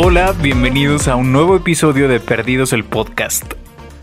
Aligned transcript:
Hola, 0.00 0.30
bienvenidos 0.30 1.08
a 1.08 1.16
un 1.16 1.32
nuevo 1.32 1.56
episodio 1.56 2.06
de 2.06 2.20
Perdidos 2.20 2.72
el 2.72 2.84
Podcast. 2.84 3.54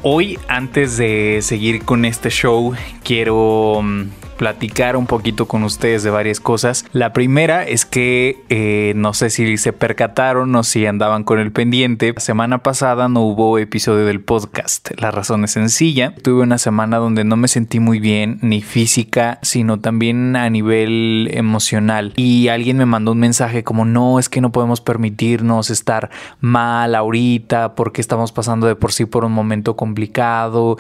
Hoy, 0.02 0.38
antes 0.50 0.98
de 0.98 1.40
seguir 1.42 1.86
con 1.86 2.04
este 2.04 2.30
show, 2.30 2.74
quiero 3.02 3.80
mm, 3.82 4.10
platicar 4.36 4.98
un 4.98 5.08
poquito 5.08 5.48
con 5.48 5.64
ustedes 5.64 6.04
de 6.04 6.10
varias 6.10 6.40
cosas. 6.40 6.86
La 6.92 7.14
primera 7.14 7.64
es 7.64 7.86
que 7.86 8.44
eh, 8.50 8.94
no 8.96 9.14
sé 9.14 9.30
si 9.30 9.58
se 9.58 9.74
percataron 9.74 10.56
o 10.56 10.64
si 10.64 10.86
andaban 10.86 11.24
con 11.24 11.40
el 11.40 11.52
pendiente. 11.52 12.14
La 12.14 12.20
semana 12.20 12.60
pasada 12.60 13.08
no 13.08 13.22
hubo 13.22 13.58
episodio 13.58 14.06
del 14.06 14.22
podcast. 14.22 14.92
La 15.00 15.12
razón 15.12 15.44
es 15.44 15.52
sencilla. 15.52 16.14
Tuve 16.22 16.44
una 16.44 16.58
semana 16.58 16.98
donde 16.98 17.24
no 17.24 17.38
me 17.38 17.48
sentí 17.48 17.80
muy 17.80 18.00
bien, 18.00 18.40
ni 18.42 18.62
física, 18.62 19.40
sino 19.42 19.80
también 19.80 20.36
a 20.36 20.50
nivel 20.50 21.30
emocional. 21.32 22.14
Y 22.16 22.50
alguien 22.50 22.78
me 22.78 22.86
mandó 22.86 23.14
un 23.14 23.20
mensaje 23.20 23.64
como 23.64 23.86
no, 23.86 24.20
es 24.20 24.30
que 24.30 24.42
no 24.42 24.52
podemos 24.52 24.82
permitirnos 24.82 25.70
estar 25.70 26.10
mal 26.40 26.96
ahorita 26.96 27.76
porque 27.76 28.02
estamos 28.02 28.32
pasando 28.32 28.68
de 28.68 28.76
por 28.76 28.92
sí 28.92 29.06
por 29.06 29.26
un 29.26 29.32
momento 29.32 29.76
complicado 29.76 30.78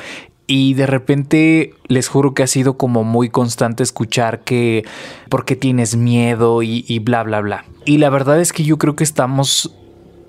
y 0.47 0.73
de 0.75 0.85
repente 0.85 1.73
les 1.87 2.07
juro 2.07 2.33
que 2.33 2.43
ha 2.43 2.47
sido 2.47 2.77
como 2.77 3.03
muy 3.03 3.29
constante 3.29 3.83
escuchar 3.83 4.41
que 4.41 4.85
porque 5.29 5.55
tienes 5.55 5.95
miedo 5.95 6.61
y, 6.61 6.85
y, 6.87 6.99
bla, 6.99 7.23
bla, 7.23 7.41
bla. 7.41 7.65
Y 7.85 7.97
la 7.97 8.09
verdad 8.09 8.39
es 8.39 8.53
que 8.53 8.63
yo 8.63 8.77
creo 8.77 8.95
que 8.95 9.03
estamos 9.03 9.75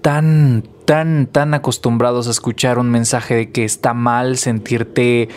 tan, 0.02 0.64
tan, 0.84 1.26
tan 1.26 1.52
acostumbrados 1.52 2.28
a 2.28 2.30
escuchar 2.30 2.78
un 2.78 2.90
mensaje 2.90 3.34
de 3.34 3.50
que 3.50 3.64
está 3.64 3.92
mal 3.92 4.36
sentirte 4.36 5.28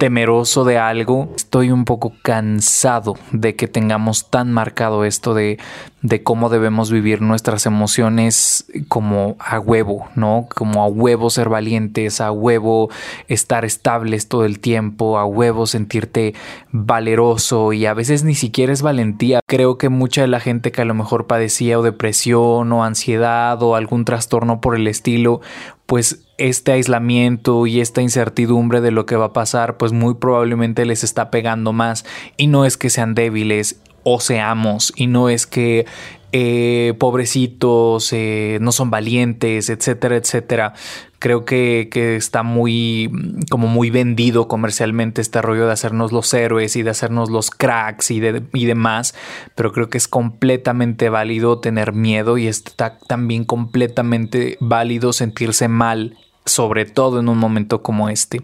temeroso 0.00 0.64
de 0.64 0.78
algo. 0.78 1.28
Estoy 1.36 1.70
un 1.70 1.84
poco 1.84 2.14
cansado 2.22 3.16
de 3.32 3.54
que 3.54 3.68
tengamos 3.68 4.30
tan 4.30 4.50
marcado 4.50 5.04
esto 5.04 5.34
de, 5.34 5.58
de 6.00 6.22
cómo 6.22 6.48
debemos 6.48 6.90
vivir 6.90 7.20
nuestras 7.20 7.66
emociones 7.66 8.64
como 8.88 9.36
a 9.38 9.60
huevo, 9.60 10.08
¿no? 10.14 10.48
Como 10.54 10.82
a 10.82 10.86
huevo 10.86 11.28
ser 11.28 11.50
valientes, 11.50 12.22
a 12.22 12.32
huevo 12.32 12.88
estar 13.28 13.66
estables 13.66 14.26
todo 14.26 14.46
el 14.46 14.58
tiempo, 14.58 15.18
a 15.18 15.26
huevo 15.26 15.66
sentirte 15.66 16.34
valeroso 16.72 17.74
y 17.74 17.84
a 17.84 17.92
veces 17.92 18.24
ni 18.24 18.34
siquiera 18.34 18.72
es 18.72 18.80
valentía. 18.80 19.40
Creo 19.46 19.76
que 19.76 19.90
mucha 19.90 20.22
de 20.22 20.28
la 20.28 20.40
gente 20.40 20.72
que 20.72 20.80
a 20.80 20.86
lo 20.86 20.94
mejor 20.94 21.26
padecía 21.26 21.78
o 21.78 21.82
depresión 21.82 22.72
o 22.72 22.84
ansiedad 22.84 23.62
o 23.62 23.76
algún 23.76 24.06
trastorno 24.06 24.62
por 24.62 24.76
el 24.76 24.86
estilo, 24.86 25.42
pues 25.84 26.26
este 26.40 26.72
aislamiento 26.72 27.66
y 27.66 27.80
esta 27.80 28.00
incertidumbre 28.00 28.80
de 28.80 28.90
lo 28.90 29.04
que 29.04 29.16
va 29.16 29.26
a 29.26 29.32
pasar, 29.32 29.76
pues 29.76 29.92
muy 29.92 30.14
probablemente 30.14 30.86
les 30.86 31.04
está 31.04 31.30
pegando 31.30 31.72
más. 31.72 32.06
Y 32.38 32.46
no 32.46 32.64
es 32.64 32.76
que 32.78 32.88
sean 32.88 33.14
débiles 33.14 33.80
o 34.02 34.18
seamos, 34.20 34.94
y 34.96 35.06
no 35.06 35.28
es 35.28 35.46
que 35.46 35.84
eh, 36.32 36.94
pobrecitos, 36.98 38.12
eh, 38.12 38.58
no 38.62 38.72
son 38.72 38.90
valientes, 38.90 39.68
etcétera, 39.68 40.16
etcétera. 40.16 40.72
Creo 41.18 41.44
que, 41.44 41.90
que, 41.92 42.16
está 42.16 42.42
muy, 42.42 43.10
como 43.50 43.66
muy 43.66 43.90
vendido 43.90 44.48
comercialmente 44.48 45.20
este 45.20 45.42
rollo 45.42 45.66
de 45.66 45.72
hacernos 45.72 46.12
los 46.12 46.32
héroes 46.32 46.76
y 46.76 46.82
de 46.82 46.90
hacernos 46.90 47.28
los 47.28 47.50
cracks 47.50 48.10
y, 48.10 48.20
de, 48.20 48.42
y 48.54 48.64
demás, 48.64 49.14
pero 49.54 49.72
creo 49.72 49.90
que 49.90 49.98
es 49.98 50.08
completamente 50.08 51.10
válido 51.10 51.58
tener 51.60 51.92
miedo 51.92 52.38
y 52.38 52.46
está 52.46 52.96
también 53.06 53.44
completamente 53.44 54.56
válido 54.60 55.12
sentirse 55.12 55.68
mal 55.68 56.16
sobre 56.46 56.84
todo 56.84 57.20
en 57.20 57.28
un 57.28 57.38
momento 57.38 57.82
como 57.82 58.08
este. 58.08 58.42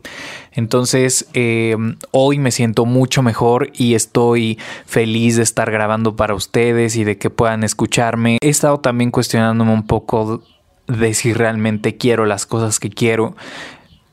Entonces, 0.53 1.27
eh, 1.35 1.77
hoy 2.11 2.39
me 2.39 2.51
siento 2.51 2.85
mucho 2.85 3.23
mejor 3.23 3.71
y 3.75 3.95
estoy 3.95 4.59
feliz 4.87 5.37
de 5.37 5.43
estar 5.43 5.71
grabando 5.71 6.17
para 6.17 6.35
ustedes 6.35 6.97
y 6.97 7.05
de 7.05 7.19
que 7.19 7.31
puedan 7.31 7.65
escucharme. 7.65 8.39
He 8.41 8.49
estado 8.49 8.81
también 8.81 9.11
cuestionándome 9.11 9.73
un 9.73 9.87
poco 9.87 10.43
de 10.87 11.15
si 11.15 11.33
realmente 11.33 11.97
quiero 11.97 12.27
las 12.27 12.47
cosas 12.47 12.79
que 12.79 12.91
quiero. 12.91 13.35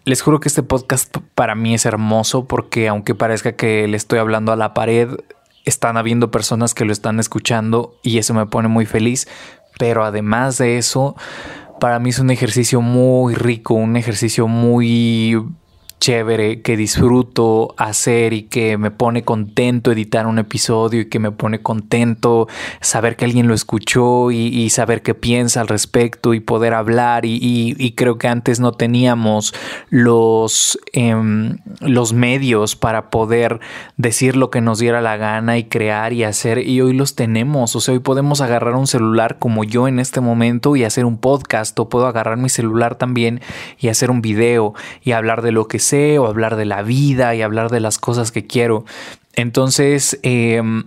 Les 0.06 0.22
juro 0.22 0.40
que 0.40 0.50
este 0.50 0.63
podcast 0.63 1.16
para 1.36 1.56
mí 1.56 1.74
es 1.74 1.86
hermoso 1.86 2.46
porque 2.46 2.88
aunque 2.88 3.16
parezca 3.16 3.53
que 3.53 3.88
le 3.88 3.96
estoy 3.96 4.19
hablando 4.19 4.52
a 4.52 4.57
la 4.57 4.74
pared, 4.74 5.09
están 5.66 5.97
habiendo 5.97 6.30
personas 6.30 6.74
que 6.74 6.86
lo 6.86 6.91
están 6.91 7.19
escuchando 7.19 7.96
y 8.03 8.18
eso 8.18 8.34
me 8.34 8.46
pone 8.46 8.68
muy 8.68 8.86
feliz. 8.86 9.28
Pero 9.80 10.03
además 10.03 10.57
de 10.57 10.78
eso, 10.78 11.16
para 11.79 12.00
mí 12.00 12.09
es 12.09 12.19
un 12.19 12.31
ejercicio 12.31 12.81
muy 12.81 13.35
rico, 13.35 13.73
un 13.73 13.95
ejercicio 13.97 14.47
muy 14.47 15.38
chévere 16.03 16.62
que 16.62 16.75
disfruto 16.75 17.75
hacer 17.78 18.34
y 18.34 18.44
que 18.44 18.78
me 18.78 18.91
pone 18.91 19.24
contento 19.24 19.90
editar 19.94 20.28
un 20.28 20.38
episodio 20.38 21.00
y 21.00 21.06
que 21.06 21.18
me 21.18 21.31
pone 21.31 21.62
contento 21.62 22.50
saber 22.81 23.16
que 23.16 23.24
alguien 23.24 23.47
lo 23.47 23.53
escuchó 23.53 24.30
y, 24.30 24.69
saber 24.69 25.02
qué 25.02 25.13
piensa 25.13 25.62
al 25.62 25.69
respecto 25.69 26.34
y 26.34 26.42
poder 26.42 26.74
hablar. 26.74 27.24
Y, 27.24 27.94
creo 27.96 28.18
que 28.18 28.28
antes 28.28 28.59
no 28.59 28.74
teníamos 28.74 29.53
los, 29.90 30.78
em, 30.92 31.59
los 31.80 32.12
medios 32.12 32.75
para 32.75 33.09
poder 33.09 33.62
decir 33.96 34.36
lo 34.36 34.50
que 34.50 34.59
nos 34.59 34.80
diera 34.80 35.00
la 35.00 35.16
gana 35.16 35.58
y 35.58 35.66
crear 35.66 36.12
y 36.12 36.25
hacer 36.25 36.68
y 36.68 36.81
hoy 36.81 36.94
los 36.94 37.16
tenemos. 37.16 37.78
O 37.78 37.80
sea 37.80 37.94
hoy 37.94 38.00
podemos 38.00 38.42
agarrar 38.42 38.75
un 38.75 38.88
celular 38.88 39.40
como 39.40 39.63
yo 39.63 39.88
en 39.88 40.00
este 40.00 40.19
momento 40.19 40.75
y 40.75 40.84
hacer 40.84 41.06
un 41.06 41.18
podcast 41.18 41.80
o 41.80 41.88
puedo 41.88 42.08
agarrar 42.08 42.36
mi 42.36 42.50
celular 42.50 42.96
también 42.96 43.40
y 43.80 43.88
hacer 43.88 44.12
un 44.12 44.22
video 44.22 44.74
y 45.02 45.12
hablar 45.12 45.44
de 45.44 45.53
lo 45.53 45.69
que 45.69 45.80
sea 45.80 45.93
o 45.94 46.28
hablar 46.28 46.56
de 46.56 46.66
la 46.66 46.81
vida 46.81 47.36
y 47.36 47.42
hablar 47.42 47.70
de 47.70 47.80
las 47.80 47.98
cosas 48.00 48.31
que 48.31 48.46
quiero. 48.46 48.86
Entonces, 49.36 50.20
em, 50.24 50.86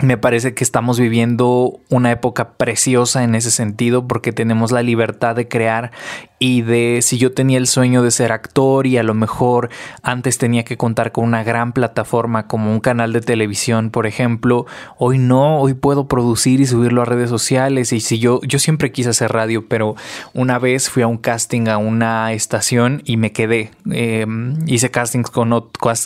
me 0.00 0.16
parece 0.16 0.54
que 0.54 0.62
estamos 0.62 1.00
viviendo 1.00 1.80
una 1.88 2.12
época 2.12 2.52
preciosa 2.52 3.24
en 3.24 3.34
ese 3.34 3.50
sentido 3.50 4.06
porque 4.06 4.32
tenemos 4.32 4.70
la 4.70 4.82
libertad 4.82 5.34
de 5.34 5.48
crear 5.48 5.90
y 6.38 6.62
de 6.62 7.00
si 7.02 7.18
yo 7.18 7.32
tenía 7.32 7.58
el 7.58 7.66
sueño 7.66 8.02
de 8.02 8.12
ser 8.12 8.30
actor 8.30 8.86
y 8.86 8.96
a 8.96 9.02
lo 9.02 9.14
mejor 9.14 9.70
antes 10.02 10.38
tenía 10.38 10.64
que 10.64 10.76
contar 10.76 11.10
con 11.10 11.24
una 11.24 11.42
gran 11.42 11.72
plataforma 11.72 12.46
como 12.46 12.70
un 12.70 12.78
canal 12.78 13.12
de 13.12 13.20
televisión, 13.20 13.90
por 13.90 14.06
ejemplo, 14.06 14.66
hoy 14.98 15.18
no, 15.18 15.58
hoy 15.58 15.74
puedo 15.74 16.06
producir 16.06 16.60
y 16.60 16.66
subirlo 16.66 17.02
a 17.02 17.04
redes 17.04 17.28
sociales. 17.28 17.92
Y 17.92 18.00
si 18.00 18.20
yo 18.20 18.40
yo 18.42 18.60
siempre 18.60 18.92
quise 18.92 19.10
hacer 19.10 19.32
radio, 19.32 19.66
pero 19.66 19.96
una 20.32 20.60
vez 20.60 20.90
fui 20.90 21.02
a 21.02 21.08
un 21.08 21.18
casting 21.18 21.66
a 21.68 21.78
una 21.78 22.32
estación 22.32 23.02
y 23.04 23.16
me 23.16 23.32
quedé, 23.32 23.72
em, 23.90 24.58
hice 24.66 24.90
castings 24.90 25.30
con 25.30 25.48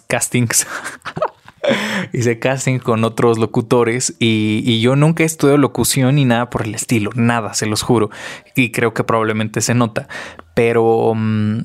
castings 0.09 0.67
hice 2.13 2.39
casting 2.39 2.79
con 2.79 3.05
otros 3.05 3.39
locutores 3.39 4.15
y, 4.19 4.81
yo 4.81 4.97
nunca 4.97 5.23
he 5.23 5.27
estudiado 5.27 5.59
locución 5.59 6.17
ni 6.17 6.25
nada 6.25 6.51
por 6.51 6.63
el 6.63 6.75
estilo, 6.75 7.11
nada, 7.15 7.55
se 7.55 7.67
los 7.67 7.83
juro. 7.83 8.11
Y 8.57 8.73
creo 8.73 8.95
que 8.95 9.05
probablemente 9.05 9.61
se 9.61 9.75
nota, 9.75 10.09
pero... 10.55 11.13
Mm, 11.15 11.61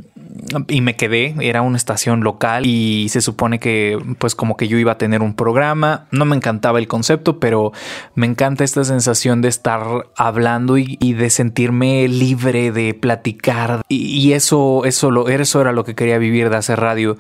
y 0.68 0.82
me 0.82 0.96
quedé, 0.96 1.36
era 1.42 1.62
una 1.62 1.78
estación 1.78 2.22
local 2.22 2.66
y 2.66 3.10
se 3.10 3.22
supone 3.22 3.60
que 3.60 3.98
pues 4.20 4.36
como 4.36 4.56
que 4.56 4.68
yo 4.68 4.78
iba 4.78 4.94
a 4.94 4.98
tener 4.98 5.22
un 5.22 5.34
programa, 5.34 6.08
no 6.12 6.26
me 6.26 6.36
encantaba 6.36 6.80
el 6.80 6.88
concepto, 6.88 7.40
pero 7.40 7.72
me 8.16 8.28
encanta 8.28 8.64
esta 8.64 8.84
sensación 8.84 9.42
de 9.42 9.50
estar 9.50 10.10
hablando 10.16 10.78
y, 10.78 10.98
de 11.14 11.30
sentirme 11.30 12.08
libre 12.08 12.72
de 12.72 12.94
platicar 12.94 13.82
y, 13.90 14.34
eso, 14.34 14.86
eso, 14.86 15.12
lo, 15.12 15.28
eso 15.30 15.62
era 15.62 15.72
lo 15.72 15.84
que 15.84 15.96
quería 15.96 16.18
vivir 16.18 16.50
de 16.50 16.58
hacer 16.58 16.80
radio, 16.80 17.18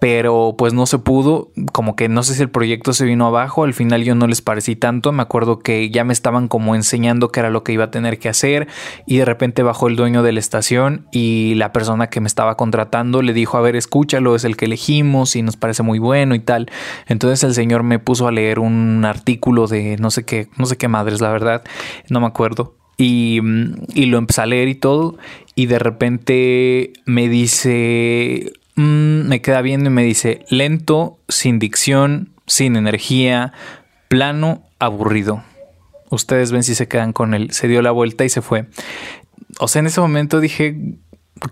pero 0.00 0.54
pues 0.56 0.74
no 0.74 0.86
se 0.86 0.98
pudo, 0.98 1.50
como 1.72 1.96
que 1.96 2.08
no 2.08 2.22
sé 2.22 2.34
si 2.34 2.42
el 2.42 2.50
proyecto 2.50 2.92
se 2.92 3.04
vino 3.04 3.26
abajo, 3.26 3.64
al 3.64 3.74
final 3.74 4.04
yo 4.04 4.14
no 4.14 4.26
les 4.28 4.42
parecí 4.42 4.76
tanto, 4.76 5.10
me 5.12 5.22
acuerdo 5.22 5.58
que 5.58 5.90
ya 5.90 6.04
me 6.04 6.12
estaban 6.12 6.46
como 6.46 6.76
enseñando 6.76 7.30
qué 7.30 7.40
era 7.40 7.50
lo 7.50 7.64
que 7.64 7.72
iba 7.72 7.84
a 7.84 7.90
tener 7.90 8.18
que 8.18 8.28
hacer 8.28 8.68
y 9.06 9.18
de 9.18 9.24
repente 9.24 9.62
bajó 9.62 9.88
el 9.88 9.96
dueño 9.96 10.22
de 10.22 10.32
la 10.32 10.38
estación 10.38 11.06
y 11.10 11.54
la 11.56 11.72
persona 11.72 12.08
que 12.08 12.20
me 12.20 12.28
estaba 12.28 12.56
contratando 12.56 13.22
le 13.22 13.32
dijo, 13.32 13.58
a 13.58 13.60
ver, 13.60 13.74
escúchalo, 13.74 14.36
es 14.36 14.44
el 14.44 14.56
que 14.56 14.66
elegimos 14.66 15.34
y 15.34 15.42
nos 15.42 15.56
parece 15.56 15.82
muy 15.82 15.98
bueno 15.98 16.34
y 16.34 16.40
tal. 16.40 16.70
Entonces 17.06 17.42
el 17.42 17.54
señor 17.54 17.82
me 17.82 17.98
puso 17.98 18.28
a 18.28 18.32
leer 18.32 18.60
un 18.60 19.04
artículo 19.04 19.66
de 19.66 19.96
no 19.98 20.10
sé 20.10 20.24
qué, 20.24 20.48
no 20.56 20.66
sé 20.66 20.76
qué 20.76 20.86
madres, 20.86 21.20
la 21.20 21.32
verdad, 21.32 21.64
no 22.08 22.20
me 22.20 22.26
acuerdo. 22.26 22.74
Y, 23.00 23.40
y 23.94 24.06
lo 24.06 24.18
empecé 24.18 24.40
a 24.40 24.46
leer 24.46 24.66
y 24.66 24.74
todo 24.74 25.18
y 25.58 25.66
de 25.66 25.78
repente 25.80 26.92
me 27.04 27.28
dice 27.28 28.52
Mm, 28.78 29.26
me 29.26 29.42
queda 29.42 29.60
viendo 29.60 29.90
y 29.90 29.92
me 29.92 30.04
dice 30.04 30.44
lento, 30.50 31.18
sin 31.28 31.58
dicción, 31.58 32.30
sin 32.46 32.76
energía, 32.76 33.52
plano, 34.06 34.62
aburrido. 34.78 35.42
Ustedes 36.10 36.52
ven 36.52 36.62
si 36.62 36.76
se 36.76 36.86
quedan 36.86 37.12
con 37.12 37.34
él. 37.34 37.50
Se 37.50 37.66
dio 37.66 37.82
la 37.82 37.90
vuelta 37.90 38.24
y 38.24 38.28
se 38.28 38.40
fue. 38.40 38.66
O 39.58 39.66
sea, 39.66 39.80
en 39.80 39.86
ese 39.86 40.00
momento 40.00 40.38
dije, 40.38 40.76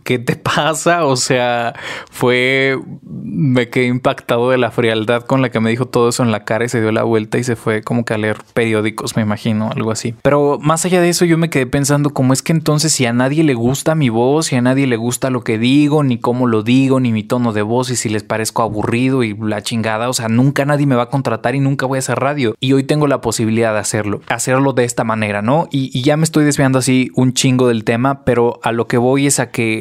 ¿qué 0.04 0.18
te 0.18 0.36
pasa? 0.36 1.04
O 1.04 1.16
sea, 1.16 1.74
fue, 2.10 2.78
me 3.02 3.68
quedé 3.68 3.86
impactado 3.86 4.50
de 4.50 4.58
la 4.58 4.70
frialdad 4.70 5.22
con 5.22 5.42
la 5.42 5.50
que 5.50 5.60
me 5.60 5.70
dijo 5.70 5.86
todo 5.86 6.08
eso 6.08 6.22
en 6.22 6.32
la 6.32 6.44
cara 6.44 6.64
y 6.64 6.68
se 6.68 6.80
dio 6.80 6.92
la 6.92 7.02
vuelta 7.02 7.38
y 7.38 7.44
se 7.44 7.56
fue 7.56 7.82
como 7.82 8.04
que 8.04 8.14
a 8.14 8.18
leer 8.18 8.38
periódicos, 8.54 9.16
me 9.16 9.22
imagino, 9.22 9.70
algo 9.70 9.90
así. 9.90 10.14
Pero 10.22 10.58
más 10.60 10.84
allá 10.84 11.00
de 11.00 11.08
eso, 11.08 11.24
yo 11.24 11.38
me 11.38 11.50
quedé 11.50 11.66
pensando 11.66 12.10
cómo 12.10 12.32
es 12.32 12.42
que 12.42 12.52
entonces 12.52 12.92
si 12.92 13.06
a 13.06 13.12
nadie 13.12 13.44
le 13.44 13.54
gusta 13.54 13.94
mi 13.94 14.08
voz, 14.08 14.46
si 14.46 14.56
a 14.56 14.62
nadie 14.62 14.86
le 14.86 14.96
gusta 14.96 15.30
lo 15.30 15.42
que 15.42 15.58
digo, 15.58 16.02
ni 16.02 16.18
cómo 16.18 16.46
lo 16.46 16.62
digo, 16.62 17.00
ni 17.00 17.12
mi 17.12 17.22
tono 17.22 17.52
de 17.52 17.62
voz 17.62 17.90
y 17.90 17.96
si 17.96 18.08
les 18.08 18.22
parezco 18.22 18.62
aburrido 18.62 19.22
y 19.22 19.36
la 19.36 19.62
chingada, 19.62 20.08
o 20.08 20.12
sea, 20.12 20.28
nunca 20.28 20.64
nadie 20.64 20.86
me 20.86 20.96
va 20.96 21.04
a 21.04 21.10
contratar 21.10 21.54
y 21.54 21.60
nunca 21.60 21.86
voy 21.86 21.96
a 21.96 22.00
hacer 22.00 22.18
radio. 22.18 22.54
Y 22.60 22.72
hoy 22.72 22.84
tengo 22.84 23.06
la 23.06 23.20
posibilidad 23.20 23.72
de 23.72 23.80
hacerlo, 23.80 24.20
hacerlo 24.28 24.72
de 24.72 24.84
esta 24.84 25.04
manera, 25.04 25.42
¿no? 25.42 25.68
Y, 25.70 25.90
y 25.96 26.02
ya 26.02 26.16
me 26.16 26.24
estoy 26.24 26.44
desviando 26.44 26.78
así 26.78 27.10
un 27.14 27.32
chingo 27.32 27.68
del 27.68 27.84
tema, 27.84 28.24
pero 28.24 28.58
a 28.62 28.72
lo 28.72 28.86
que 28.86 28.98
voy 28.98 29.26
es 29.26 29.40
a 29.40 29.50
que 29.50 29.75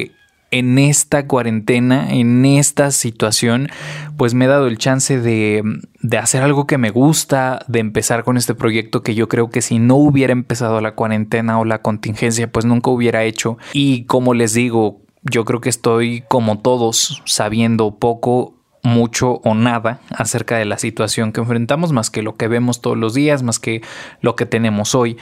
en 0.50 0.78
esta 0.78 1.26
cuarentena, 1.26 2.12
en 2.12 2.44
esta 2.44 2.90
situación, 2.90 3.68
pues 4.16 4.34
me 4.34 4.44
he 4.44 4.48
dado 4.48 4.68
el 4.68 4.78
chance 4.78 5.20
de, 5.20 5.62
de, 6.00 6.18
hacer 6.18 6.42
algo 6.42 6.66
que 6.66 6.78
me 6.78 6.90
gusta, 6.90 7.64
de 7.66 7.80
empezar 7.80 8.22
con 8.24 8.36
este 8.36 8.54
proyecto 8.54 9.02
que 9.02 9.14
yo 9.14 9.28
creo 9.28 9.50
que 9.50 9.60
si 9.60 9.78
no 9.78 9.96
hubiera 9.96 10.32
empezado 10.32 10.80
la 10.80 10.94
cuarentena 10.94 11.58
o 11.58 11.64
la 11.64 11.82
contingencia, 11.82 12.50
pues 12.50 12.64
nunca 12.64 12.90
hubiera 12.90 13.24
hecho. 13.24 13.58
Y 13.72 14.04
como 14.04 14.34
les 14.34 14.54
digo, 14.54 15.00
yo 15.22 15.44
creo 15.44 15.60
que 15.60 15.68
estoy 15.68 16.22
como 16.28 16.60
todos 16.60 17.22
sabiendo 17.24 17.96
poco 17.96 18.54
mucho 18.82 19.40
o 19.42 19.54
nada 19.54 20.00
acerca 20.10 20.56
de 20.56 20.64
la 20.64 20.78
situación 20.78 21.32
que 21.32 21.40
enfrentamos, 21.40 21.90
más 21.92 22.10
que 22.10 22.22
lo 22.22 22.36
que 22.36 22.46
vemos 22.46 22.80
todos 22.80 22.96
los 22.96 23.14
días, 23.14 23.42
más 23.42 23.58
que 23.58 23.82
lo 24.20 24.36
que 24.36 24.46
tenemos 24.46 24.94
hoy. 24.94 25.16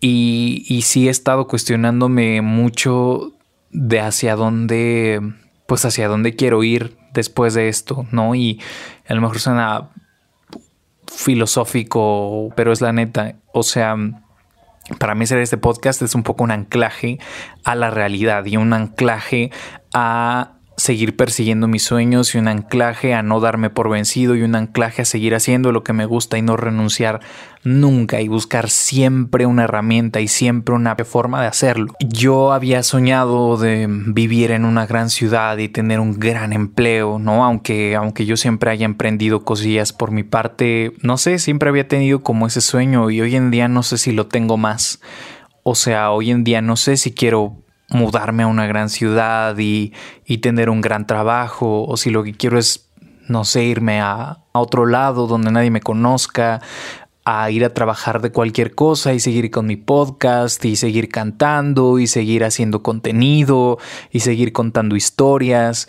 Y, 0.00 0.64
y 0.66 0.82
sí 0.82 1.08
he 1.08 1.10
estado 1.10 1.46
cuestionándome 1.46 2.40
mucho 2.40 3.34
de 3.70 4.00
hacia 4.00 4.36
dónde, 4.36 5.20
pues 5.66 5.84
hacia 5.84 6.08
dónde 6.08 6.34
quiero 6.36 6.62
ir 6.62 6.96
después 7.12 7.54
de 7.54 7.68
esto, 7.68 8.06
¿no? 8.10 8.34
Y 8.34 8.60
a 9.08 9.14
lo 9.14 9.20
mejor 9.20 9.38
suena 9.40 9.90
filosófico, 11.06 12.50
pero 12.56 12.72
es 12.72 12.80
la 12.80 12.92
neta. 12.92 13.36
O 13.52 13.62
sea, 13.62 13.96
para 14.98 15.14
mí 15.14 15.24
hacer 15.24 15.38
este 15.38 15.58
podcast 15.58 16.02
es 16.02 16.14
un 16.14 16.22
poco 16.22 16.44
un 16.44 16.50
anclaje 16.50 17.18
a 17.64 17.74
la 17.74 17.90
realidad 17.90 18.44
y 18.46 18.56
un 18.56 18.72
anclaje 18.72 19.50
a 19.92 20.59
seguir 20.80 21.16
persiguiendo 21.16 21.68
mis 21.68 21.82
sueños 21.82 22.34
y 22.34 22.38
un 22.38 22.48
anclaje 22.48 23.14
a 23.14 23.22
no 23.22 23.40
darme 23.40 23.70
por 23.70 23.88
vencido 23.88 24.34
y 24.34 24.42
un 24.42 24.54
anclaje 24.54 25.02
a 25.02 25.04
seguir 25.04 25.34
haciendo 25.34 25.72
lo 25.72 25.84
que 25.84 25.92
me 25.92 26.06
gusta 26.06 26.38
y 26.38 26.42
no 26.42 26.56
renunciar 26.56 27.20
nunca 27.62 28.20
y 28.20 28.28
buscar 28.28 28.70
siempre 28.70 29.46
una 29.46 29.64
herramienta 29.64 30.20
y 30.20 30.28
siempre 30.28 30.74
una 30.74 30.96
forma 31.04 31.40
de 31.42 31.48
hacerlo. 31.48 31.94
Yo 32.00 32.52
había 32.52 32.82
soñado 32.82 33.56
de 33.56 33.86
vivir 33.88 34.50
en 34.50 34.64
una 34.64 34.86
gran 34.86 35.10
ciudad 35.10 35.58
y 35.58 35.68
tener 35.68 36.00
un 36.00 36.18
gran 36.18 36.52
empleo, 36.52 37.18
¿no? 37.18 37.44
Aunque, 37.44 37.94
aunque 37.96 38.26
yo 38.26 38.36
siempre 38.36 38.70
haya 38.70 38.86
emprendido 38.86 39.44
cosillas 39.44 39.92
por 39.92 40.10
mi 40.10 40.22
parte, 40.22 40.92
no 41.02 41.18
sé, 41.18 41.38
siempre 41.38 41.68
había 41.68 41.88
tenido 41.88 42.22
como 42.22 42.46
ese 42.46 42.60
sueño 42.60 43.10
y 43.10 43.20
hoy 43.20 43.36
en 43.36 43.50
día 43.50 43.68
no 43.68 43.82
sé 43.82 43.98
si 43.98 44.12
lo 44.12 44.26
tengo 44.26 44.56
más. 44.56 45.00
O 45.62 45.74
sea, 45.74 46.10
hoy 46.10 46.30
en 46.30 46.44
día 46.44 46.62
no 46.62 46.76
sé 46.76 46.96
si 46.96 47.12
quiero 47.12 47.62
mudarme 47.90 48.44
a 48.44 48.46
una 48.46 48.66
gran 48.66 48.88
ciudad 48.88 49.56
y, 49.58 49.92
tener 50.38 50.70
un 50.70 50.80
gran 50.80 51.06
trabajo, 51.06 51.84
o 51.86 51.96
si 51.96 52.10
lo 52.10 52.22
que 52.22 52.32
quiero 52.32 52.58
es, 52.58 52.88
no 53.28 53.44
sé, 53.44 53.64
irme 53.64 54.00
a, 54.00 54.38
otro 54.52 54.86
lado 54.86 55.26
donde 55.26 55.52
nadie 55.52 55.70
me 55.70 55.80
conozca, 55.80 56.60
a 57.24 57.50
ir 57.50 57.64
a 57.64 57.74
trabajar 57.74 58.20
de 58.20 58.32
cualquier 58.32 58.74
cosa 58.74 59.12
y 59.12 59.20
seguir 59.20 59.50
con 59.50 59.66
mi 59.66 59.76
podcast 59.76 60.64
y 60.64 60.74
seguir 60.74 61.08
cantando 61.08 61.98
y 61.98 62.06
seguir 62.06 62.44
haciendo 62.44 62.82
contenido 62.82 63.78
y 64.10 64.20
seguir 64.20 64.52
contando 64.52 64.96
historias. 64.96 65.88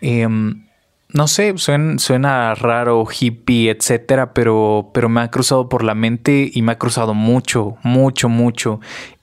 Em, 0.00 0.66
no 1.12 1.28
sé, 1.28 1.52
suena, 1.58 1.98
suena, 1.98 2.54
raro, 2.54 3.04
hippie, 3.04 3.70
etcétera, 3.70 4.32
pero, 4.32 4.90
pero 4.94 5.08
me 5.08 5.20
ha 5.20 5.30
cruzado 5.30 5.68
por 5.68 5.84
la 5.84 5.94
mente 5.94 6.50
y 6.52 6.62
me 6.62 6.72
ha 6.72 6.78
cruzado 6.78 7.14
mucho, 7.14 7.76
mucho, 7.82 8.28
mucho. 8.28 8.80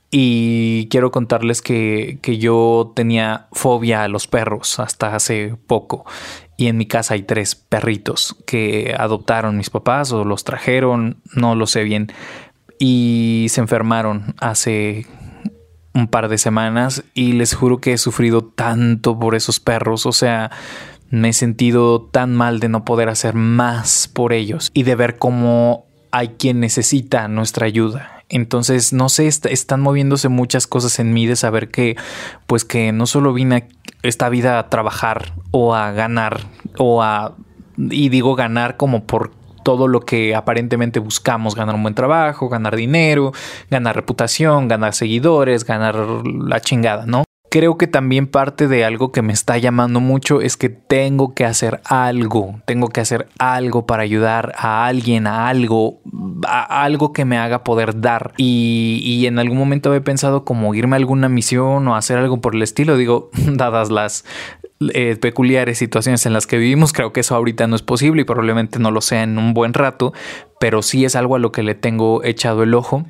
Y 0.10 0.88
quiero 0.90 1.12
contarles 1.12 1.62
que, 1.62 2.20
yo 2.40 2.94
tenía 2.96 3.48
fobia 3.52 4.04
a 4.04 4.08
los 4.08 4.28
perros 4.28 4.80
hasta 4.80 5.16
hace 5.16 5.56
poco. 5.68 6.06
Y 6.56 6.68
en 6.68 6.78
mi 6.78 6.86
casa 6.86 7.14
hay 7.14 7.24
tres 7.24 7.56
perritos 7.56 8.36
que 8.46 8.96
adoptaron 8.98 9.58
mis 9.58 9.70
papás 9.70 10.12
o 10.12 10.24
los 10.24 10.44
trajeron, 10.44 11.22
no 11.34 11.56
lo 11.56 11.68
sé 11.68 11.84
bien. 11.84 12.12
Y 12.80 13.48
se 13.50 13.62
enfermaron 13.62 14.36
hace 14.40 15.06
un 15.94 16.08
par 16.08 16.30
de 16.30 16.38
semanas 16.38 17.04
y 17.14 17.34
les 17.34 17.54
juro 17.54 17.80
que 17.82 17.94
he 17.94 17.98
sufrido 17.98 18.44
tanto 18.44 19.20
por 19.20 19.36
esos 19.36 19.60
perros. 19.60 20.06
O 20.06 20.14
sea, 20.14 20.52
me 21.10 21.30
he 21.30 21.34
sentido 21.34 22.02
tan 22.02 22.34
mal 22.34 22.60
de 22.60 22.70
no 22.70 22.86
poder 22.86 23.10
hacer 23.10 23.34
más 23.34 24.08
por 24.08 24.32
ellos 24.32 24.72
y 24.74 24.84
de 24.84 24.96
ver 24.96 25.18
cómo 25.18 25.86
hay 26.12 26.30
quien 26.30 26.62
necesita 26.62 27.28
nuestra 27.28 27.66
ayuda 27.66 28.17
entonces, 28.30 28.92
no 28.94 29.10
sé, 29.10 29.28
están 29.28 29.82
moviéndose 29.82 30.28
muchas 30.28 30.68
cosas 30.68 31.00
en 31.00 31.14
mí 31.14 31.26
de 31.26 31.36
saber 31.36 31.70
que, 31.70 31.96
pues 32.46 32.66
que 32.66 32.92
no 32.92 33.06
solo 33.06 33.34
vine 33.34 33.70
esta 34.04 34.30
vida 34.30 34.60
a 34.60 34.70
trabajar 34.70 35.34
o 35.52 35.76
a 35.76 35.92
ganar 35.92 36.42
o 36.78 37.02
a, 37.02 37.36
y 37.78 38.10
digo 38.10 38.36
ganar 38.36 38.76
como 38.76 39.06
por 39.06 39.32
todo 39.64 39.88
lo 39.88 40.02
que 40.02 40.34
aparentemente 40.36 41.00
buscamos, 41.00 41.56
ganar 41.56 41.76
un 41.76 41.84
buen 41.84 41.96
trabajo, 41.96 42.48
ganar 42.48 42.76
dinero, 42.76 43.34
ganar 43.70 43.96
reputación, 43.96 44.68
ganar 44.68 44.94
seguidores, 44.94 45.66
ganar 45.66 45.96
la 45.96 46.62
chingada, 46.62 47.06
¿no? 47.06 47.27
Creo 47.50 47.78
que 47.78 47.88
también 47.88 48.28
parte 48.28 48.68
de 48.68 48.84
algo 48.86 49.12
que 49.12 49.22
me 49.22 49.34
está 49.34 49.58
llamando 49.58 50.00
mucho 50.00 50.42
es 50.42 50.58
que 50.58 50.70
tengo 50.70 51.34
que 51.34 51.46
hacer 51.46 51.82
algo, 51.86 52.60
tengo 52.66 52.90
que 52.90 53.02
hacer 53.02 53.28
algo 53.40 53.86
para 53.86 54.04
ayudar 54.04 54.54
a 54.58 54.86
alguien, 54.86 55.28
a 55.28 55.48
algo, 55.48 56.00
a 56.46 56.84
algo 56.84 57.14
que 57.14 57.26
me 57.26 57.38
haga 57.38 57.64
poder 57.64 58.00
dar. 58.02 58.34
Y, 58.38 59.26
en 59.28 59.40
algún 59.40 59.58
momento 59.58 59.94
he 59.94 60.02
pensado 60.02 60.46
como 60.46 60.74
irme 60.74 60.96
a 60.96 61.00
alguna 61.00 61.28
misión 61.28 61.88
o 61.88 61.96
hacer 61.96 62.18
algo 62.18 62.40
por 62.40 62.56
el 62.56 62.62
estilo, 62.62 62.98
digo, 62.98 63.30
dadas 63.36 63.90
las 63.90 64.26
eh, 64.94 65.18
peculiares 65.20 65.78
situaciones 65.78 66.26
en 66.26 66.34
las 66.34 66.48
que 66.48 66.58
vivimos, 66.58 66.94
creo 66.94 67.12
que 67.12 67.22
eso 67.22 67.36
ahorita 67.36 67.68
no 67.68 67.76
es 67.76 67.82
posible 67.82 68.22
y 68.22 68.26
probablemente 68.26 68.80
no 68.80 68.92
lo 68.92 69.02
sea 69.02 69.24
en 69.24 69.38
un 69.38 69.54
buen 69.54 69.74
rato, 69.74 70.14
pero 70.60 70.82
sí 70.82 71.06
es 71.06 71.16
algo 71.16 71.36
a 71.36 71.40
lo 71.40 71.52
que 71.52 71.64
le 71.64 71.76
tengo 71.76 72.24
echado 72.24 72.64
el 72.64 72.74
ojo. 72.74 73.06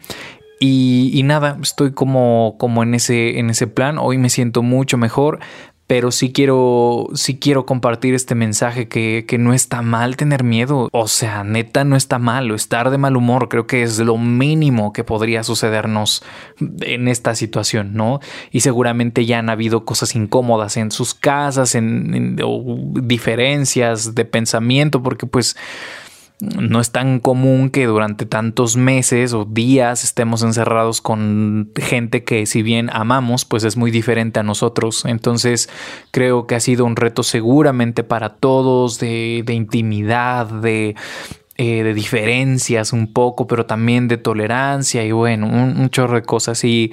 Y, 0.60 1.22
nada, 1.24 1.58
estoy 1.62 1.92
como, 1.92 2.56
como 2.58 2.84
en, 2.84 2.96
ese, 2.96 3.40
en 3.40 3.50
ese 3.50 3.68
plan. 3.68 3.98
Hoy 4.00 4.18
me 4.18 4.30
siento 4.30 4.64
mucho 4.64 4.98
mejor, 4.98 5.40
pero 5.86 6.12
sí 6.12 6.34
quiero, 6.34 7.10
quiero 7.40 7.66
compartir 7.66 8.16
este 8.16 8.34
mensaje 8.34 8.88
que, 8.88 9.26
que, 9.28 9.38
no 9.38 9.54
está 9.54 9.84
mal 9.84 10.18
tener 10.18 10.44
miedo. 10.44 10.90
O 10.92 11.08
sea, 11.08 11.44
neta, 11.44 11.84
no 11.84 11.96
está 11.96 12.18
mal. 12.18 12.50
O 12.50 12.56
estar 12.56 12.90
de 12.90 12.98
mal 12.98 13.16
humor 13.16 13.50
creo 13.50 13.68
que 13.68 13.84
es 13.84 14.00
lo 14.00 14.18
mínimo 14.18 14.94
que 14.94 15.04
podría 15.04 15.44
sucedernos 15.44 16.24
en 16.82 17.08
esta 17.08 17.36
situación, 17.36 17.94
¿no? 17.94 18.20
Y 18.52 18.62
seguramente 18.62 19.26
ya 19.26 19.38
han 19.38 19.50
habido 19.50 19.86
cosas 19.86 20.16
incómodas 20.16 20.76
en 20.76 20.90
sus 20.92 21.14
casas, 21.14 21.76
en, 21.76 22.14
en 22.16 23.08
diferencias 23.08 24.16
de 24.16 24.26
pensamiento, 24.26 25.04
porque 25.04 25.28
pues 25.28 25.56
no 26.40 26.80
es 26.80 26.92
tan 26.92 27.20
común 27.20 27.72
que 27.72 27.88
durante 27.88 28.28
tantos 28.28 28.78
meses 28.78 29.34
o 29.34 29.46
días 29.46 30.04
estemos 30.04 30.44
encerrados 30.44 31.02
con 31.02 31.72
gente 31.76 32.24
que 32.24 32.46
si 32.46 32.62
bien 32.62 32.92
amamos, 32.94 33.44
pues 33.44 33.64
es 33.64 33.76
muy 33.76 33.90
diferente 33.90 34.40
a 34.40 34.44
nosotros. 34.44 35.06
Entonces 35.06 35.68
creo 36.12 36.46
que 36.46 36.54
ha 36.54 36.60
sido 36.60 36.86
un 36.86 36.96
reto 36.96 37.24
seguramente 37.24 38.04
para 38.04 38.36
todos 38.36 39.00
de, 39.00 39.44
intimidad, 39.48 40.46
de, 40.46 40.96
eh, 41.56 41.84
de 41.84 41.94
diferencias 41.96 42.94
un 42.94 43.14
poco, 43.14 43.48
pero 43.48 43.66
también 43.66 44.08
de 44.08 44.18
tolerancia 44.18 45.04
y 45.04 45.12
bueno, 45.12 45.48
un, 45.48 45.80
un 45.80 45.90
chorro 45.90 46.18
de 46.18 46.24
cosas. 46.24 46.64
Y 46.64 46.92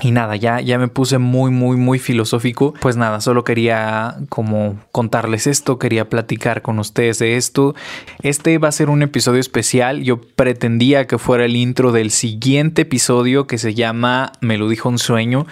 y 0.00 0.12
nada, 0.12 0.36
ya, 0.36 0.60
ya 0.60 0.78
me 0.78 0.88
puse 0.88 1.18
muy, 1.18 1.50
muy, 1.50 1.76
muy 1.76 1.98
filosófico. 1.98 2.72
Pues 2.80 2.96
nada, 2.96 3.20
solo 3.20 3.42
quería 3.42 4.16
como 4.28 4.78
contarles 4.92 5.46
esto, 5.46 5.78
quería 5.78 6.08
platicar 6.08 6.62
con 6.62 6.78
ustedes 6.78 7.18
de 7.18 7.36
esto. 7.36 7.74
Este 8.22 8.58
va 8.58 8.68
a 8.68 8.72
ser 8.72 8.90
un 8.90 9.02
episodio 9.02 9.40
especial. 9.40 10.02
Yo 10.02 10.20
pretendía 10.20 11.06
que 11.06 11.18
fuera 11.18 11.44
el 11.44 11.56
intro 11.56 11.90
del 11.90 12.10
siguiente 12.10 12.82
episodio 12.82 13.46
que 13.46 13.58
se 13.58 13.74
llama 13.74 14.32
Me 14.40 14.56
lo 14.56 14.68
dijo 14.68 14.88
un 14.88 14.98
sueño. 14.98 15.46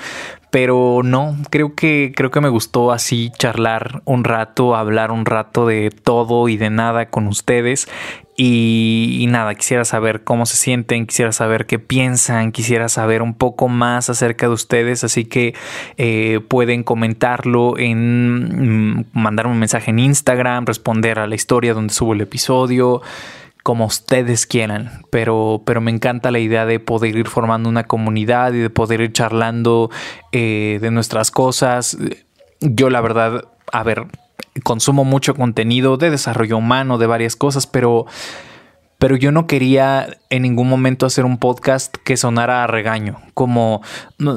Pero 0.57 1.03
no, 1.05 1.37
creo 1.51 1.75
que, 1.75 2.15
creo 2.17 2.31
que 2.31 2.41
me 2.41 2.49
gustó 2.49 2.91
así 2.91 3.31
charlar 3.37 4.01
un 4.07 4.25
rato, 4.25 4.75
hablar 4.75 5.11
un 5.11 5.27
rato 5.27 5.67
de 5.67 5.91
todo 5.91 6.49
y 6.49 6.57
de 6.57 6.71
nada 6.71 7.11
con 7.11 7.27
ustedes. 7.27 7.91
Y, 8.39 9.27
nada, 9.29 9.55
quisiera 9.55 9.85
saber 9.85 10.25
cómo 10.25 10.47
se 10.47 10.57
sienten, 10.57 11.05
quisiera 11.07 11.33
saber 11.33 11.67
qué 11.67 11.79
piensan, 11.79 12.53
quisiera 12.53 12.89
saber 12.89 13.21
un 13.21 13.35
poco 13.35 13.69
más 13.69 14.09
acerca 14.09 14.47
de 14.47 14.55
ustedes, 14.55 15.05
así 15.05 15.27
que 15.27 15.55
eh, 15.99 16.41
pueden 16.49 16.85
comentarlo 16.85 17.77
en, 17.77 18.95
mm, 18.95 19.05
mandarme 19.13 19.53
un 19.53 19.59
mensaje 19.59 19.91
en 19.91 19.99
Instagram, 19.99 20.65
responder 20.65 21.19
a 21.19 21.27
la 21.27 21.35
historia 21.35 21.75
donde 21.75 21.93
subo 21.93 22.15
el 22.15 22.23
episodio, 22.23 23.03
como 23.67 23.87
ustedes 23.87 24.47
quieran, 24.47 25.03
pero, 25.11 25.61
pero 25.67 25.81
me 25.81 25.91
encanta 25.91 26.31
la 26.31 26.39
idea 26.39 26.67
de 26.67 26.79
poder 26.79 27.17
ir 27.17 27.27
formando 27.27 27.69
una 27.69 27.83
comunidad 27.83 28.53
y 28.53 28.59
de 28.59 28.71
poder 28.71 29.01
ir 29.01 29.13
charlando 29.13 29.91
eh, 30.31 30.79
de 30.81 30.93
nuestras 30.93 31.33
cosas. 31.33 31.99
Yo 32.61 32.91
la 32.91 33.01
verdad, 33.01 33.47
a 33.73 33.83
ver, 33.83 34.07
consumo 34.63 35.03
mucho 35.03 35.35
contenido 35.35 35.97
de 35.97 36.11
desarrollo 36.11 36.59
humano, 36.59 36.97
de 36.97 37.09
varias 37.09 37.35
cosas, 37.35 37.67
pero 37.67 38.07
pero 39.07 39.15
yo 39.15 39.31
no 39.31 39.47
quería 39.47 40.19
en 40.31 40.43
ningún 40.43 40.69
momento 40.69 41.07
hacer 41.07 41.25
un 41.25 41.39
podcast 41.39 41.95
que 41.99 42.17
sonara 42.17 42.65
a 42.65 42.67
regaño, 42.67 43.21
como 43.35 43.81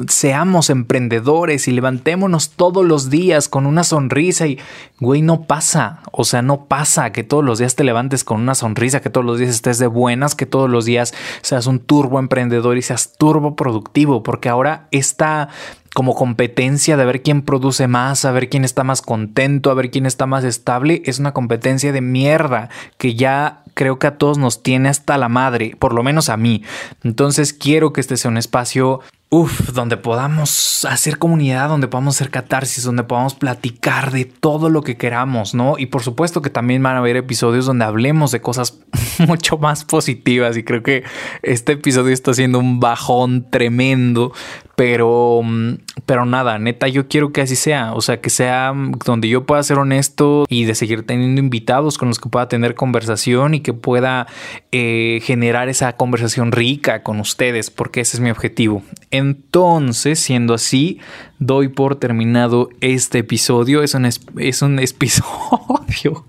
seamos 0.07 0.69
emprendedores 0.69 1.67
y 1.67 1.71
levantémonos 1.71 2.51
todos 2.51 2.85
los 2.85 3.09
días 3.09 3.49
con 3.49 3.65
una 3.65 3.83
sonrisa 3.83 4.45
y, 4.45 4.59
güey, 4.99 5.23
no 5.23 5.47
pasa, 5.47 6.01
o 6.11 6.23
sea, 6.23 6.43
no 6.43 6.65
pasa 6.65 7.11
que 7.11 7.23
todos 7.23 7.43
los 7.43 7.57
días 7.57 7.75
te 7.75 7.83
levantes 7.83 8.23
con 8.23 8.41
una 8.41 8.53
sonrisa, 8.53 9.01
que 9.01 9.09
todos 9.09 9.25
los 9.25 9.39
días 9.39 9.49
estés 9.49 9.79
de 9.79 9.87
buenas, 9.87 10.35
que 10.35 10.45
todos 10.45 10.69
los 10.69 10.85
días 10.85 11.15
seas 11.41 11.65
un 11.65 11.79
turbo 11.79 12.19
emprendedor 12.19 12.77
y 12.77 12.83
seas 12.83 13.13
turbo 13.17 13.55
productivo, 13.55 14.21
porque 14.21 14.49
ahora 14.49 14.87
esta 14.91 15.49
como 15.95 16.13
competencia 16.13 16.95
de 16.95 17.05
ver 17.05 17.23
quién 17.23 17.41
produce 17.41 17.87
más, 17.87 18.23
a 18.23 18.31
ver 18.31 18.49
quién 18.49 18.63
está 18.63 18.83
más 18.83 19.01
contento, 19.01 19.71
a 19.71 19.73
ver 19.73 19.89
quién 19.89 20.05
está 20.05 20.27
más 20.27 20.43
estable, 20.43 21.01
es 21.05 21.17
una 21.17 21.33
competencia 21.33 21.91
de 21.91 22.01
mierda 22.01 22.69
que 22.99 23.15
ya 23.15 23.63
creo 23.79 23.97
que 23.97 24.07
a 24.07 24.17
todos 24.17 24.37
nos 24.37 24.61
tiene 24.61 24.89
hasta 24.89 25.17
la 25.17 25.29
madre, 25.29 25.73
por 25.79 25.93
lo 25.93 26.03
menos 26.03 26.27
a 26.27 26.35
mí. 26.35 26.63
Entonces 27.01 27.53
quiero 27.53 27.93
que 27.93 28.01
este 28.01 28.17
sea 28.17 28.29
un 28.29 28.35
espacio 28.35 28.99
Uf, 29.31 29.73
donde 29.73 29.95
podamos 29.95 30.85
hacer 30.89 31.19
comunidad, 31.19 31.69
donde 31.69 31.87
podamos 31.87 32.15
hacer 32.15 32.31
catarsis, 32.31 32.83
donde 32.83 33.03
podamos 33.03 33.35
platicar 33.35 34.09
de 34.09 34.25
todo 34.25 34.71
lo 34.71 34.81
que 34.81 34.97
queramos, 34.97 35.53
¿no? 35.53 35.77
Y 35.77 35.85
por 35.85 36.01
supuesto 36.01 36.41
que 36.41 36.49
también 36.49 36.81
van 36.81 36.95
a 36.95 36.97
haber 36.97 37.15
episodios 37.15 37.67
donde 37.67 37.85
hablemos 37.85 38.31
de 38.31 38.41
cosas 38.41 38.79
mucho 39.19 39.59
más 39.59 39.85
positivas 39.85 40.57
y 40.57 40.63
creo 40.63 40.81
que 40.81 41.03
este 41.43 41.73
episodio 41.73 42.11
está 42.11 42.33
siendo 42.33 42.57
un 42.57 42.79
bajón 42.79 43.47
tremendo, 43.51 44.33
pero, 44.79 45.41
mm, 45.43 45.73
pero 46.05 46.25
nada, 46.25 46.57
neta, 46.57 46.87
yo 46.87 47.09
quiero 47.09 47.33
que 47.33 47.41
así 47.41 47.57
sea. 47.57 47.93
O 47.95 47.99
sea, 47.99 48.21
que 48.21 48.29
sea 48.29 48.73
donde 49.05 49.27
yo 49.27 49.43
pueda 49.45 49.61
ser 49.61 49.77
honesto 49.77 50.45
y 50.47 50.63
de 50.63 50.73
seguir 50.73 51.05
teniendo 51.05 51.41
invitados 51.41 51.97
con 51.97 52.07
los 52.07 52.17
que 52.17 52.29
pueda 52.29 52.47
tener 52.47 52.75
conversación 52.75 53.55
y 53.55 53.59
que 53.59 53.73
pueda 53.73 54.27
eh, 54.71 55.19
generar 55.23 55.67
esa 55.67 55.97
conversación 55.97 56.53
rica 56.53 57.03
con 57.03 57.19
ustedes, 57.19 57.69
porque 57.69 57.99
ese 57.99 58.15
es 58.15 58.21
mi 58.21 58.31
objetivo. 58.31 58.81
Entonces, 59.11 60.17
siendo 60.17 60.53
así, 60.53 61.01
doy 61.39 61.67
por 61.67 61.97
terminado 61.97 62.69
este 62.79 63.17
episodio. 63.17 63.83
Es 63.83 63.95
un, 63.95 64.05
es 64.05 64.61
un 64.61 64.79
episodio. 64.79 66.25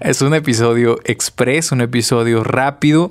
Es 0.00 0.20
un 0.20 0.34
episodio 0.34 1.00
express, 1.06 1.72
un 1.72 1.80
episodio 1.80 2.44
rápido 2.44 3.10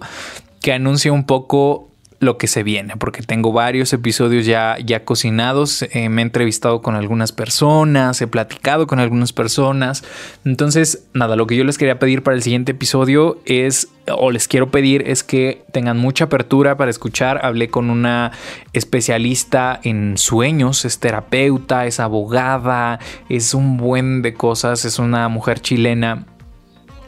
que 0.62 0.72
anuncia 0.72 1.12
un 1.12 1.26
poco 1.26 1.90
lo 2.20 2.38
que 2.38 2.48
se 2.48 2.64
viene, 2.64 2.96
porque 2.98 3.22
tengo 3.22 3.52
varios 3.52 3.94
episodios 3.94 4.46
ya, 4.46 4.78
ya 4.84 5.06
cocinados, 5.06 5.84
eh, 5.84 6.10
me 6.10 6.22
he 6.22 6.26
entrevistado 6.26 6.82
con 6.82 6.96
algunas 6.96 7.32
personas, 7.32 8.20
he 8.22 8.28
platicado 8.28 8.88
con 8.88 9.00
algunas 9.00 9.34
personas, 9.34 10.04
entonces 10.44 11.06
nada, 11.14 11.36
lo 11.36 11.46
que 11.46 11.56
yo 11.56 11.64
les 11.64 11.78
quería 11.78 12.00
pedir 12.00 12.24
para 12.24 12.36
el 12.36 12.42
siguiente 12.42 12.72
episodio 12.72 13.40
es, 13.46 13.90
o 14.08 14.32
les 14.32 14.48
quiero 14.48 14.72
pedir 14.72 15.04
es 15.08 15.24
que 15.24 15.64
tengan 15.72 15.98
mucha 15.98 16.26
apertura 16.26 16.76
para 16.76 16.90
escuchar, 16.90 17.46
hablé 17.46 17.70
con 17.70 17.92
una 17.92 18.32
especialista 18.74 19.80
en 19.84 20.18
sueños, 20.18 20.86
es 20.86 21.00
terapeuta, 21.00 21.86
es 21.86 22.00
abogada, 22.00 23.00
es 23.30 23.54
un 23.54 23.78
buen 23.78 24.24
de 24.24 24.34
cosas, 24.34 24.86
es 24.86 24.98
una 24.98 25.28
mujer 25.30 25.60
chilena 25.60 26.26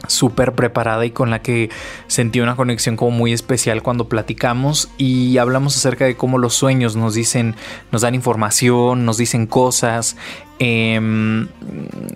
súper 0.06 0.54
preparada 0.54 1.04
y 1.04 1.10
con 1.10 1.30
la 1.30 1.42
que 1.42 1.70
sentí 2.06 2.40
una 2.40 2.56
conexión 2.56 2.96
como 2.96 3.10
muy 3.10 3.32
especial 3.32 3.82
cuando 3.82 4.08
platicamos 4.08 4.88
y 4.98 5.38
hablamos 5.38 5.76
acerca 5.76 6.04
de 6.04 6.16
cómo 6.16 6.38
los 6.38 6.54
sueños 6.54 6.96
nos 6.96 7.14
dicen, 7.14 7.54
nos 7.92 8.02
dan 8.02 8.14
información, 8.14 9.04
nos 9.04 9.18
dicen 9.18 9.46
cosas 9.46 10.16
em, 10.58 11.48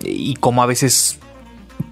y 0.03 0.35
cómo 0.35 0.63
a 0.63 0.65
veces 0.65 1.19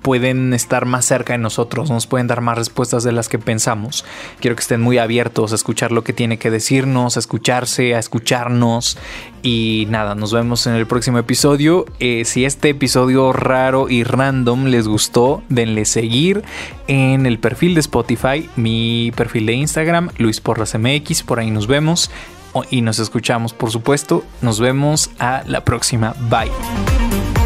pueden 0.01 0.53
estar 0.53 0.85
más 0.85 1.05
cerca 1.05 1.33
de 1.33 1.39
nosotros, 1.39 1.89
nos 1.89 2.07
pueden 2.07 2.27
dar 2.27 2.41
más 2.41 2.57
respuestas 2.57 3.03
de 3.03 3.11
las 3.11 3.29
que 3.29 3.39
pensamos. 3.39 4.05
Quiero 4.39 4.55
que 4.55 4.61
estén 4.61 4.81
muy 4.81 4.97
abiertos 4.97 5.51
a 5.51 5.55
escuchar 5.55 5.91
lo 5.91 6.03
que 6.03 6.13
tiene 6.13 6.37
que 6.37 6.51
decirnos, 6.51 7.15
a 7.15 7.19
escucharse, 7.19 7.95
a 7.95 7.99
escucharnos. 7.99 8.97
Y 9.41 9.87
nada, 9.89 10.15
nos 10.15 10.33
vemos 10.33 10.67
en 10.67 10.73
el 10.73 10.87
próximo 10.87 11.17
episodio. 11.17 11.85
Eh, 11.99 12.25
si 12.25 12.45
este 12.45 12.69
episodio 12.69 13.33
raro 13.33 13.89
y 13.89 14.03
random 14.03 14.65
les 14.65 14.87
gustó, 14.87 15.43
denle 15.49 15.85
seguir 15.85 16.43
en 16.87 17.25
el 17.25 17.39
perfil 17.39 17.73
de 17.73 17.79
Spotify, 17.79 18.49
mi 18.55 19.11
perfil 19.15 19.45
de 19.45 19.53
Instagram, 19.53 20.09
Luis 20.17 20.41
Porras 20.41 20.77
MX, 20.77 21.23
por 21.23 21.39
ahí 21.39 21.51
nos 21.51 21.67
vemos 21.67 22.09
y 22.69 22.81
nos 22.81 22.99
escuchamos, 22.99 23.53
por 23.53 23.71
supuesto. 23.71 24.23
Nos 24.41 24.59
vemos 24.59 25.09
a 25.19 25.43
la 25.47 25.63
próxima. 25.63 26.15
Bye. 26.29 27.42